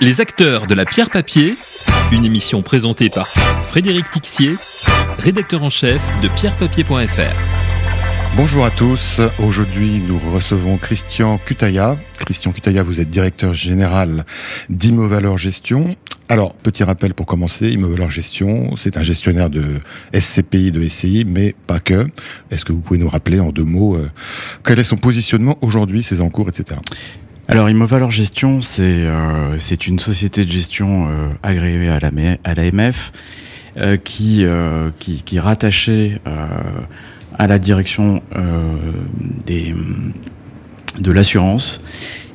[0.00, 1.56] Les acteurs de la pierre papier,
[2.12, 4.54] une émission présentée par Frédéric Tixier,
[5.18, 7.34] rédacteur en chef de pierrepapier.fr.
[8.36, 9.20] Bonjour à tous.
[9.42, 11.98] Aujourd'hui, nous recevons Christian Cutaya.
[12.24, 14.24] Christian Cutaya, vous êtes directeur général
[14.70, 15.96] d'Immovaleur Gestion.
[16.28, 19.64] Alors, petit rappel pour commencer, Immovaleur Gestion, c'est un gestionnaire de
[20.14, 22.06] SCPI, de SCI, mais pas que.
[22.52, 24.08] Est-ce que vous pouvez nous rappeler en deux mots euh,
[24.62, 26.78] quel est son positionnement aujourd'hui, ses encours, etc.
[27.50, 32.10] Alors Immovaleur Gestion, c'est euh, c'est une société de gestion euh, agréée à la
[32.44, 33.10] à l'AMF
[33.78, 36.46] euh, qui, euh, qui qui est rattachée euh,
[37.38, 38.20] à la direction
[39.46, 39.74] des
[41.00, 41.82] de l'assurance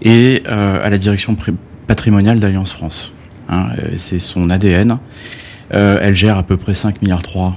[0.01, 1.37] et à la direction
[1.85, 3.13] patrimoniale d'Alliance France.
[3.49, 4.97] Hein, c'est son ADN.
[5.69, 7.55] elle gère à peu près 5 milliards 3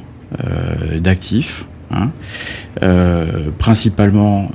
[0.98, 1.64] d'actifs.
[1.92, 2.10] Hein,
[3.58, 4.50] principalement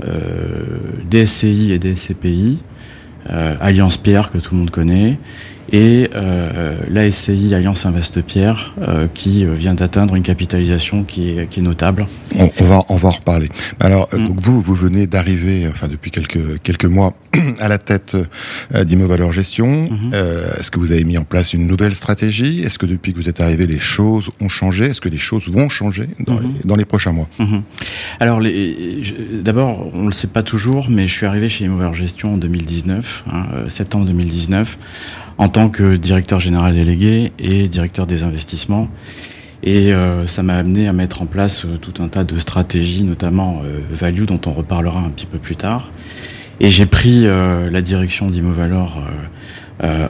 [1.10, 2.71] des SCI et des SCPI, euh,
[3.28, 5.18] Alliance Pierre que tout le monde connaît,
[5.72, 11.50] et euh, la SCI Alliance Investe Pierre euh, qui vient d'atteindre une capitalisation qui est,
[11.50, 12.08] qui est notable.
[12.38, 13.48] On, on, va on va en reparler.
[13.80, 14.28] Alors mm.
[14.28, 17.16] donc vous vous venez d'arriver enfin depuis quelques quelques mois
[17.60, 18.16] à la tête
[18.76, 19.86] euh, d'Immovaleur Gestion.
[19.86, 20.14] Mm-hmm.
[20.14, 22.62] euh, Est-ce que vous avez mis en place une nouvelle stratégie?
[22.64, 24.86] Est-ce que depuis que vous êtes arrivé les choses ont changé?
[24.86, 26.42] Est-ce que les choses vont changer dans, mm-hmm.
[26.42, 27.30] les, dans les prochains mois?
[27.40, 27.62] Mm-hmm.
[28.20, 28.42] Alors
[29.44, 33.24] d'abord on le sait pas toujours mais je suis arrivé chez Immovaleur Gestion en 2019,
[33.28, 34.78] hein, euh, septembre 2019
[35.42, 38.88] en tant que directeur général délégué et directeur des investissements.
[39.64, 43.02] Et euh, ça m'a amené à mettre en place euh, tout un tas de stratégies,
[43.02, 45.92] notamment euh, value, dont on reparlera un petit peu plus tard.
[46.60, 49.02] Et j'ai pris la direction d'Immovalor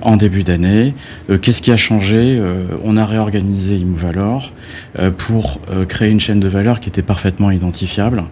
[0.01, 0.93] en début d'année.
[1.41, 2.43] Qu'est-ce qui a changé?
[2.83, 4.51] On a réorganisé Immovalor
[5.17, 8.25] pour créer une chaîne de valeur qui était parfaitement identifiable.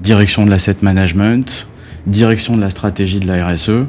[0.00, 1.68] direction de l'asset management,
[2.06, 3.84] direction de la stratégie de la RSE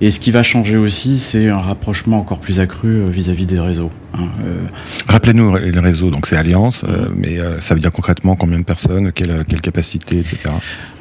[0.00, 3.46] et ce qui va changer aussi, c'est un rapprochement encore plus accru euh, vis-à-vis -vis
[3.46, 3.90] des réseaux.
[4.14, 4.28] Hein.
[4.44, 4.66] Euh...
[5.08, 8.64] Rappelez-nous les réseaux, donc c'est Alliance, euh, mais euh, ça veut dire concrètement combien de
[8.64, 10.38] personnes, quelle, quelle capacité, etc.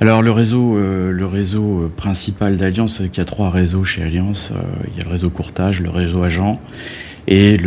[0.01, 4.51] Alors le réseau, euh, le réseau principal d'Alliance, qu'il y a trois réseaux chez Alliance.
[4.91, 6.59] il y a le réseau courtage, le réseau agent
[7.27, 7.57] et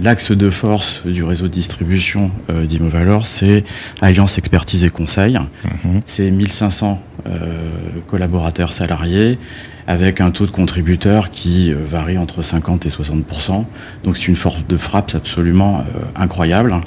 [0.00, 3.64] l'axe le, le, de force du réseau de distribution euh, d'Immovalor, c'est
[4.00, 5.38] Alliance Expertise et Conseil.
[5.84, 5.98] Mmh.
[6.04, 7.70] C'est 1500 euh,
[8.08, 9.38] collaborateurs salariés
[9.86, 13.64] avec un taux de contributeurs qui euh, varie entre 50 et 60%
[14.02, 16.80] Donc c'est une force de frappe absolument euh, incroyable.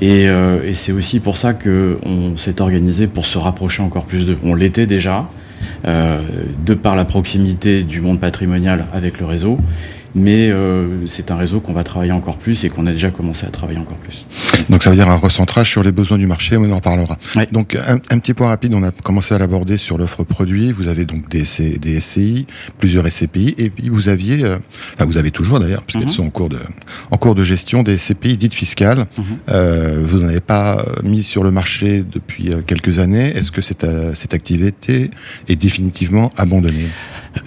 [0.00, 4.04] Et, euh, et c'est aussi pour ça que on s'est organisé pour se rapprocher encore
[4.04, 4.36] plus de.
[4.44, 5.28] On l'était déjà,
[5.86, 6.20] euh,
[6.64, 9.58] de par la proximité du monde patrimonial avec le réseau
[10.14, 13.46] mais euh, c'est un réseau qu'on va travailler encore plus et qu'on a déjà commencé
[13.46, 14.26] à travailler encore plus.
[14.68, 17.16] Donc ça veut dire un recentrage sur les besoins du marché, on en parlera.
[17.36, 17.46] Ouais.
[17.52, 20.88] Donc un, un, petit point rapide, on a commencé à l'aborder sur l'offre produit, vous
[20.88, 21.44] avez donc des,
[21.78, 22.46] des SCI,
[22.78, 24.58] plusieurs SCPI, et puis vous aviez, euh,
[24.94, 26.14] enfin vous avez toujours d'ailleurs, parce qu'elles mm -hmm.
[26.14, 26.58] sont en cours, de,
[27.10, 28.98] en cours de gestion, des SCPI dites fiscales.
[29.00, 29.24] Mm -hmm.
[29.50, 33.62] euh, vous n'en avez pas mis sur le marché depuis euh, quelques années, est-ce que
[33.68, 35.10] cette, euh, cette activité
[35.50, 36.88] est définitivement abandonnée?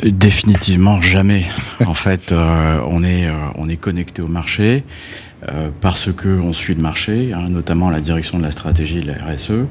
[0.04, 1.44] Définitivement jamais.
[1.86, 5.31] en fait, euh, on est euh, on est connecté au marché euh,
[5.80, 9.16] parce que on suit le marché, hein, notamment la direction de la stratégie de la
[9.26, 9.66] RSE,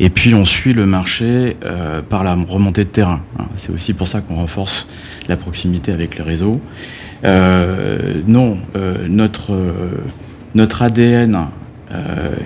[0.00, 3.22] et puis on suit le marché euh, par la remontée de terrain.
[3.38, 3.46] Hein.
[3.56, 4.88] C'est aussi pour ça qu'on renforce
[5.28, 6.60] la proximité avec les réseaux.
[7.24, 8.58] Euh, non,
[10.54, 11.46] notre ADN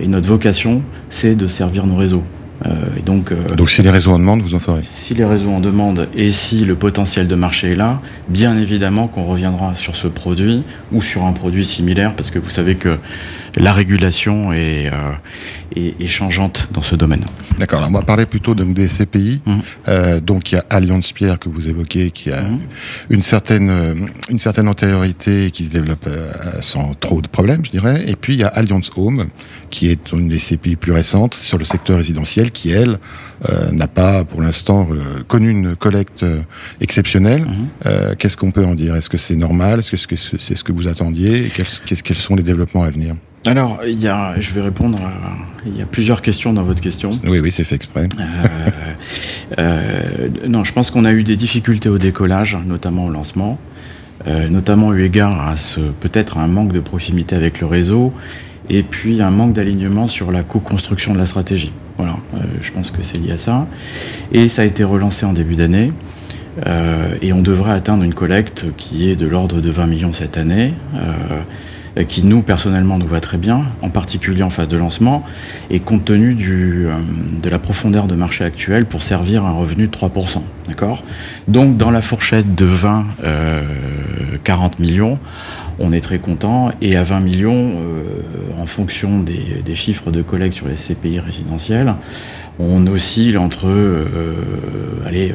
[0.01, 2.25] et notre vocation, c'est de servir nos réseaux.
[2.67, 4.81] Euh, et donc, euh, donc si les réseaux en demandent, vous en ferez.
[4.83, 9.09] Si les réseaux en demandent et si le potentiel de marché est là, bien évidemment
[9.09, 10.63] qu'on reviendra sur ce produit
[10.93, 12.99] ou sur un produit similaire parce que vous savez que
[13.57, 15.13] la régulation est, euh,
[15.75, 17.25] est, est changeante dans ce domaine.
[17.59, 17.85] D'accord.
[17.89, 19.41] On va parler plutôt donc des CPI.
[19.45, 19.53] Mmh.
[19.89, 22.61] Euh, donc il y a Alliance Pierre que vous évoquez, qui a mmh.
[23.11, 28.05] une certaine une certaine antériorité qui se développe euh, sans trop de problèmes, je dirais.
[28.07, 29.27] Et puis il y a Alliance Home,
[29.71, 32.99] qui est une des CPI plus récentes sur le secteur résidentiel, qui elle
[33.36, 33.36] euh,
[33.73, 36.41] n'a pas pour l'instant euh, connu une collecte euh,
[36.81, 37.45] exceptionnelle.
[37.45, 38.15] Mmh.
[38.19, 38.97] Qu'est-ce qu'on peut en dire?
[38.97, 39.81] Est-ce que c'est normal?
[39.81, 41.51] Est-ce que c'est ce que vous attendiez?
[41.55, 43.15] Quels, quels sont les développements à venir?
[43.47, 44.99] Alors, il y a, je vais répondre.
[44.99, 45.13] À,
[45.67, 47.13] il y a plusieurs questions dans votre question.
[47.25, 48.09] Oui, oui, c'est fait exprès.
[48.19, 48.71] Euh,
[49.59, 53.59] euh, non, je pense qu'on a eu des difficultés au décollage, notamment au lancement,
[54.27, 58.13] euh, notamment eu égard à ce peut-être un manque de proximité avec le réseau,
[58.69, 61.73] et puis un manque d'alignement sur la co-construction de la stratégie.
[62.67, 63.67] Euh, je pense que c'est lié à ça.
[64.33, 65.93] Et ça a été relancé en début d'année.
[66.67, 70.37] Euh, et on devrait atteindre une collecte qui est de l'ordre de 20 millions cette
[70.39, 70.75] année.
[70.95, 71.41] Euh,
[72.09, 75.25] qui nous personnellement nous va très bien, en particulier en phase de lancement,
[75.71, 76.89] et compte tenu du,
[77.43, 80.43] de la profondeur de marché actuelle pour servir un revenu de 3%.
[80.69, 81.03] D'accord?
[81.49, 83.07] Donc dans la fourchette de 20
[84.45, 85.19] 40 millions,
[85.79, 86.71] on est très content.
[86.83, 87.79] Et à 20 millions,
[88.61, 91.95] en fonction des, des, chiffres de collègues sur les CPI résidentiels,
[92.59, 93.69] on oscille entre
[95.05, 95.35] allez,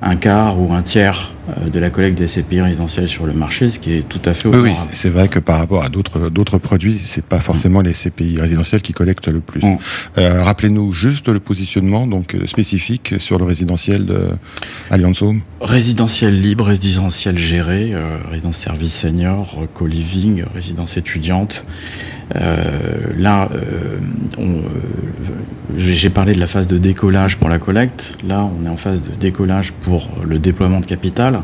[0.00, 3.68] un quart ou un tiers euh, de la collecte des CPI résidentielles sur le marché,
[3.70, 6.58] ce qui est tout à fait Oui, c'est vrai que par rapport à d'autres d'autres
[6.58, 9.62] produits, c'est pas forcément les CPI résidentielles qui collectent le plus.
[9.62, 9.78] Mm.
[10.18, 14.28] Euh, rappelez-nous juste le positionnement donc euh, spécifique sur le résidentiel de
[14.90, 15.40] Allianz Home.
[15.60, 17.92] Résidentiel libre, résidentiel géré,
[18.30, 21.64] résidence service senior, co-living, résidence étudiante.
[22.34, 23.48] Là,
[25.76, 28.16] j'ai parlé de la phase de décollage pour la collecte.
[28.26, 31.40] Là, on est en phase de décollage pour le déploiement de capital.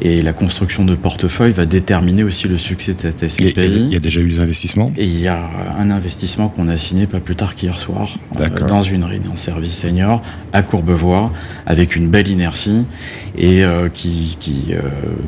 [0.00, 3.52] Et la construction de portefeuille va déterminer aussi le succès de cette SCPI.
[3.56, 4.90] Il y a déjà eu des investissements?
[4.96, 5.38] Et il y a
[5.78, 9.76] un investissement qu'on a signé pas plus tard qu'hier soir euh, dans une réunion service
[9.76, 10.22] senior
[10.52, 11.32] à Courbevoie
[11.66, 12.84] avec une belle inertie
[13.36, 14.80] et euh, qui, qui, euh,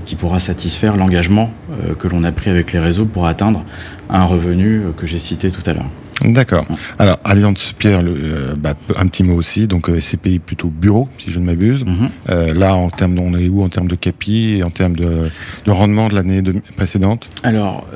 [0.06, 1.50] qui, pourra satisfaire l'engagement
[1.98, 3.64] que l'on a pris avec les réseaux pour atteindre
[4.08, 5.90] un revenu que j'ai cité tout à l'heure.
[6.24, 6.66] D'accord.
[6.98, 9.66] Alors, Alliance Pierre, le, euh, bah, un petit mot aussi.
[9.66, 11.84] Donc, euh, CPI plutôt bureau, si je ne m'abuse.
[11.84, 12.08] Mhm.
[12.30, 15.28] euh, là, en termes, on est où en termes de capi et en termes de,
[15.64, 16.42] de rendement de l'année
[16.76, 17.28] précédente?
[17.42, 17.86] Alors,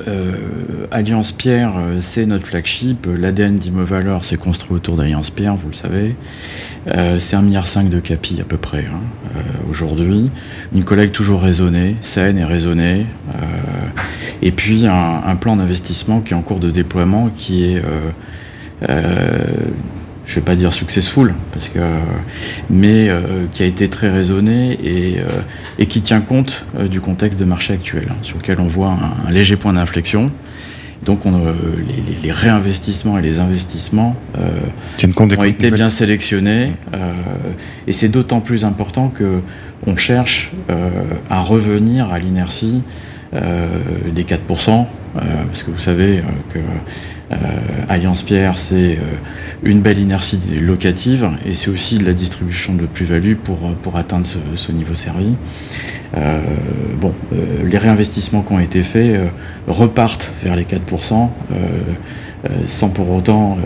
[0.91, 3.07] Alliance Pierre, c'est notre flagship.
[3.07, 6.15] L'ADN d'Immovalor s'est construit autour d'Alliance Pierre, vous le savez.
[6.87, 9.01] Euh, c'est un milliard de capi à peu près hein,
[9.69, 10.31] aujourd'hui.
[10.73, 13.05] Une collecte toujours raisonnée, saine et raisonnée.
[14.41, 17.81] et puis un, plan d'investissement qui est en cours de déploiement, qui est
[18.87, 19.45] euh,
[20.25, 21.79] je vais pas dire successful, parce que,
[22.69, 25.41] mais euh, qui a été très raisonné et, euh,
[25.79, 28.95] et qui tient compte du contexte de marché actuel, hein, sur lequel on voit
[29.27, 30.31] un, léger point d'inflexion.
[31.05, 34.15] Donc on, les, les, réinvestissements et les investissements
[35.17, 36.73] ont été bien sélectionnés
[37.87, 39.39] et c'est d'autant plus important que
[39.87, 40.51] on cherche
[41.29, 42.83] à revenir à l'inertie
[43.31, 44.85] des 4%,
[45.15, 46.59] parce que vous savez que
[47.31, 47.35] euh,
[47.87, 49.17] Alliance Pierre, c'est euh,
[49.63, 54.25] une belle inertie locative et c'est aussi de la distribution de plus-value pour, pour atteindre
[54.55, 55.35] ce, niveau servi.
[56.17, 56.39] Euh,
[56.99, 57.13] bon,
[57.63, 59.19] les réinvestissements qui ont été faits
[59.67, 61.29] repartent vers les 4%,
[62.65, 63.57] sans pour autant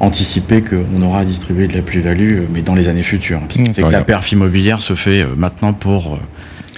[0.00, 3.40] anticiper qu'on aura à distribuer de la plus-value, mais dans les années futures.
[3.40, 6.18] Mmh, c'est que la perf immobilière se fait maintenant pour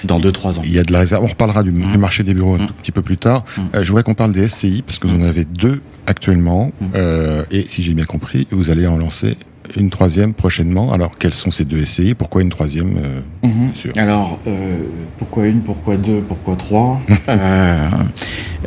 [0.07, 0.63] dans 2-3 ans.
[0.65, 1.25] Il y a de la réserve.
[1.25, 1.99] On reparlera du, mmh.
[1.99, 2.71] marché des bureaux un mmh.
[2.83, 3.45] petit peu plus tard.
[3.57, 3.63] Mmh.
[3.75, 6.73] Euh, je voudrais qu'on parle des SCI, parce que vous en avez deux actuellement.
[6.95, 9.37] Euh, et si j'ai bien compris, vous allez en lancer
[9.77, 10.93] une troisième prochainement.
[10.93, 12.99] Alors, quelles sont ces deux SCI Pourquoi une troisième
[13.45, 13.49] euh,
[13.97, 14.77] Alors, euh,
[15.19, 17.01] pourquoi une Pourquoi deux Pourquoi trois?
[17.29, 17.89] Euh,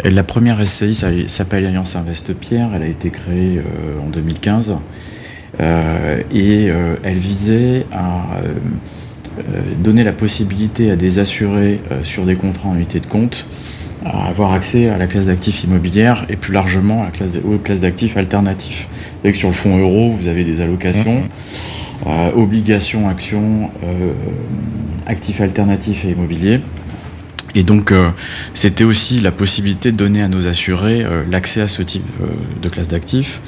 [0.04, 0.96] La première SCI
[1.28, 2.72] s'appelle Alliance Invest Pierre.
[2.76, 3.62] Elle a été créée
[4.06, 4.76] en 2015.
[5.60, 6.66] et
[7.04, 8.28] elle visait à
[9.80, 13.48] donner la possibilité à des assurés euh, sur des contrats en unité de compte
[14.06, 17.58] à avoir accès à la classe d'actifs immobilières et plus largement à la classe, aux
[17.58, 18.88] classes d'actifs alternatifs.
[19.24, 22.08] Avec sur le fonds euro, vous avez des allocations, mmh.
[22.08, 23.70] euh, obligations, actions,
[25.06, 26.62] actifs alternatifs et immobiliers.
[27.56, 27.92] Et donc,
[28.54, 32.06] c'était aussi la possibilité de donner à nos assurés l'accès à ce type
[32.62, 33.42] de classe d'actifs.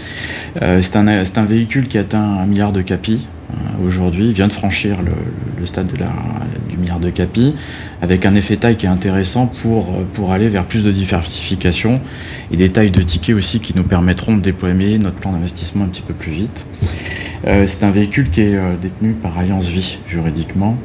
[0.55, 3.40] c'est un, un, véhicule qui atteint un milliard de capis euh,
[3.86, 6.12] aujourd'hui, vient de franchir le, stade de la,
[6.69, 7.53] du milliard de capi,
[8.01, 12.01] avec un effet taille qui est intéressant pour, pour aller vers plus de diversification
[12.51, 15.88] et des tailles de tickets aussi qui nous permettront de déployer notre plan d'investissement un
[15.88, 16.65] petit peu plus vite.
[17.46, 20.77] Euh, c'est un véhicule qui est euh, détenu par Alliance Vie juridiquement.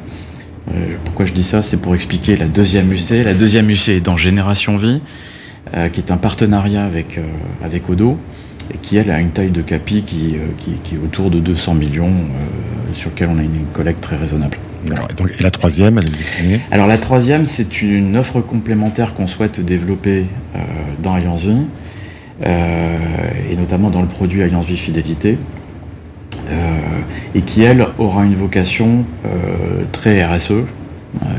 [1.05, 1.61] pourquoi je dis ça?
[1.61, 3.23] C'est pour expliquer la deuxième UC.
[3.23, 5.01] La deuxième UC est dans Génération Vie,
[5.91, 7.19] qui est un partenariat avec,
[7.63, 8.17] avec Odo
[8.73, 11.39] et qui elle a une taille de capi qui, euh, qui, qui est autour de
[11.39, 14.57] 200 millions, euh, sur lequel on a une collecte très raisonnable.
[15.17, 16.61] donc, et la troisième, elle est destinée?
[16.71, 20.59] Alors la troisième, c'est une offre complémentaire qu'on souhaite développer euh,
[21.01, 21.65] dans Alliance Vie,
[22.45, 22.97] euh,
[23.51, 25.37] et notamment dans le produit Alliance Vie Fidélité,
[27.35, 29.03] et qui, elle, aura une vocation
[29.91, 30.53] très RSE,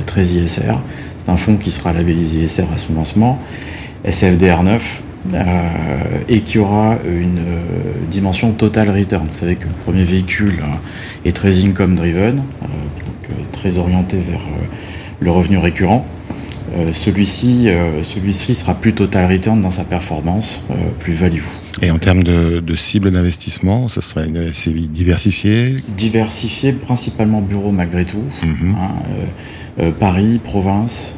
[0.05, 0.75] très ISR.
[1.19, 3.41] C'est un fonds qui sera labellisé ISR à son lancement,
[4.05, 5.03] SFDR 9,
[5.35, 5.69] euh,
[6.29, 7.63] et qui aura une euh,
[8.11, 9.27] dimension total return.
[9.31, 10.79] Vous savez que le premier véhicule hein,
[11.25, 12.67] est très income driven, euh,
[13.05, 14.41] donc très orienté vers
[15.21, 16.07] le revenu récurrent.
[16.93, 17.69] celui-ci,
[18.03, 20.63] celui-ci sera plus total return dans sa performance,
[21.01, 21.43] plus value.
[21.83, 25.77] Et en termes de, de cible d'investissement, ce serait une SCI diversifiée?
[25.97, 28.23] Diversifiée, principalement bureau malgré tout.
[28.45, 28.77] Mhm.
[28.77, 31.17] Hein, Paris, province,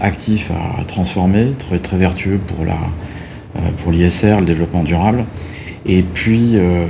[0.00, 2.78] actif à transformer, très, très vertueux pour la
[3.78, 5.24] pour l'ISR, le développement durable
[5.86, 6.86] et puis, euh,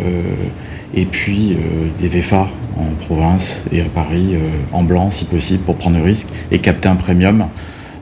[0.94, 4.38] et puis euh, des VFA en province et à Paris euh,
[4.72, 7.46] en blanc si possible pour prendre le risque et capter un premium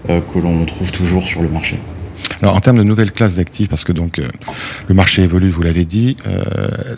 [0.09, 1.79] que l'on trouve toujours sur le marché.
[2.41, 4.21] Alors en termes de nouvelles classes d'actifs, parce que donc
[4.89, 6.17] le marché évolue, vous l'avez dit,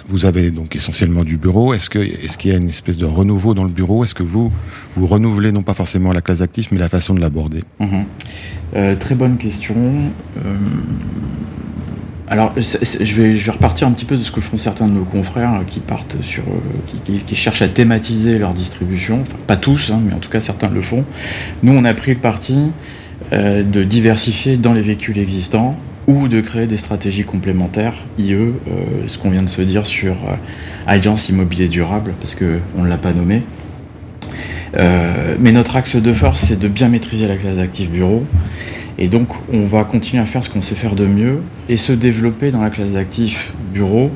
[0.06, 1.74] vous avez donc essentiellement du bureau.
[1.74, 4.04] Est-ce que est-ce qu'il y a une espèce de renouveau dans le bureau?
[4.04, 4.50] Est-ce que vous
[4.96, 7.62] vous renouvelez non pas forcément la classe d'actifs, mais la façon de l'aborder?
[7.78, 8.96] Mhm.
[8.98, 9.74] Très bonne question.
[12.26, 15.60] Alors, je vais, repartir un petit peu de ce que font certains de nos confrères
[15.66, 19.20] qui partent sur, euh, qui, cherchent à thématiser leur distribution.
[19.20, 21.04] Enfin, pas tous, hein, mais en tout cas certains le font.
[21.62, 22.70] Nous, on a pris le parti
[23.32, 25.76] euh, de diversifier dans les véhicules existants
[26.06, 28.54] ou de créer des stratégies complémentaires, IE, euh,
[29.06, 30.16] ce qu'on vient de se dire sur
[30.86, 33.42] Alliance Immobilier Durable, parce qu'on ne l'a pas nommé.
[35.40, 38.24] mais notre axe de force, c'est de bien maîtriser la classe d'actifs bureau
[38.98, 41.92] et donc, on va continuer à faire ce qu'on sait faire de mieux et se
[41.92, 44.10] développer dans la classe d'actifs bureau.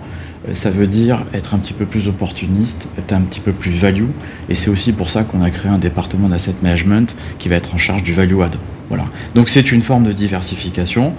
[0.49, 3.73] Euh, ça veut dire être un petit peu plus opportuniste, être un petit peu plus
[3.73, 4.11] value.
[4.49, 7.75] Et c'est aussi pour ça qu'on a créé un département d'asset management qui va être
[7.75, 8.55] en charge du value add.
[8.89, 9.05] Voilà.
[9.35, 11.13] Donc, c'est une forme de diversification.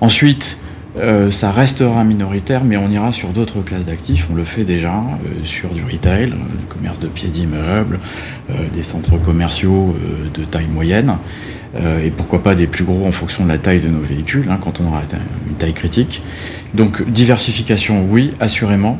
[0.00, 0.56] Ensuite,
[0.96, 4.28] euh, ça restera minoritaire, mais on ira sur d'autres classes d'actifs.
[4.32, 8.00] On le fait déjà euh, sur du retail, du commerce de pieds d'immeubles,
[8.72, 9.94] des centres commerciaux
[10.34, 11.16] de taille moyenne.
[11.80, 14.46] Euh, et pourquoi pas des plus gros en fonction de la taille de nos véhicules,
[14.50, 15.02] hein, quand on aura
[15.48, 16.22] une taille critique.
[16.74, 18.98] Donc diversification, oui, assurément,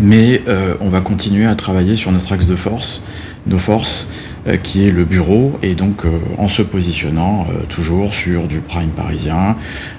[0.00, 3.02] mais euh, on va continuer à travailler sur notre axe de force,
[3.46, 4.08] nos forces,
[4.46, 6.04] euh, qui est le bureau, et donc
[6.38, 9.56] en se positionnant toujours sur du prime parisien,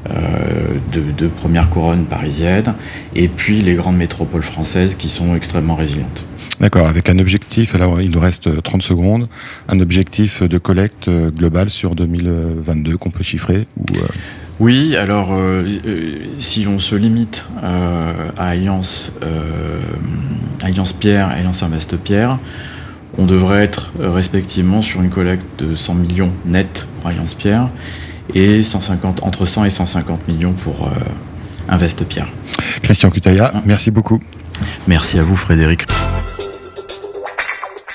[0.10, 2.74] de, de première couronne parisienne,
[3.16, 6.26] et puis les grandes métropoles françaises qui sont extrêmement résilientes.
[6.60, 9.28] D'accord, avec un objectif, alors il nous reste 30 secondes,
[9.70, 14.08] un objectif de collecte euh, globale sur 2022 qu'on peut chiffrer ou, euh,
[14.60, 15.64] Oui, alors euh,
[16.40, 19.12] si on se limite à Alliance,
[20.64, 22.40] Alliance Pierre et Alliance Invest Pierre,
[23.20, 27.70] on devrait être respectivement sur une collecte de 100 millions net pour Alliance Pierre
[28.34, 30.92] et 150, entre 100 et 150 millions pour
[31.70, 32.28] Invest Pierre.
[32.82, 34.20] Christian Cutaya, merci beaucoup.
[34.88, 35.86] Merci à vous Frédéric.